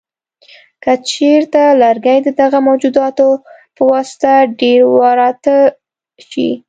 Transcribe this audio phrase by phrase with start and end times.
[0.83, 3.27] که چېرته لرګي د دغه موجوداتو
[3.75, 5.55] په واسطه ډېر وراسته
[6.29, 6.49] شي.